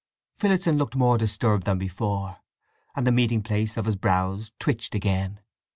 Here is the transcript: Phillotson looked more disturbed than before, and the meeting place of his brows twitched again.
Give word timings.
Phillotson 0.33 0.79
looked 0.79 0.95
more 0.95 1.15
disturbed 1.19 1.65
than 1.67 1.77
before, 1.77 2.37
and 2.95 3.05
the 3.05 3.11
meeting 3.11 3.43
place 3.43 3.77
of 3.77 3.85
his 3.85 3.95
brows 3.95 4.51
twitched 4.57 4.95
again. 4.95 5.41